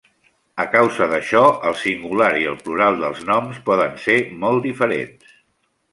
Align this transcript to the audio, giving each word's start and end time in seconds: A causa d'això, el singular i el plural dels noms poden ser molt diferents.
A 0.61 0.63
causa 0.75 1.07
d'això, 1.11 1.41
el 1.71 1.77
singular 1.83 2.31
i 2.45 2.49
el 2.53 2.57
plural 2.63 2.99
dels 3.03 3.21
noms 3.31 3.61
poden 3.69 3.95
ser 4.07 4.17
molt 4.47 4.67
diferents. 4.71 5.41